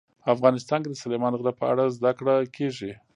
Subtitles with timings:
[0.33, 2.91] افغانستان کې د سلیمان غر په اړه زده کړه کېږي.